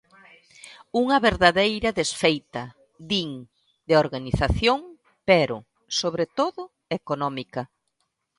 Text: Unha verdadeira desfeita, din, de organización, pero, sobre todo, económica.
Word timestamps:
Unha 1.01 1.17
verdadeira 1.27 1.95
desfeita, 1.99 2.63
din, 3.11 3.29
de 3.87 3.93
organización, 4.03 4.79
pero, 5.29 5.55
sobre 5.99 6.25
todo, 6.39 6.61
económica. 6.99 7.61